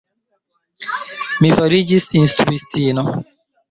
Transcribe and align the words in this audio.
Mi 1.45 1.53
fariĝis 1.61 2.11
instruistino. 2.25 3.09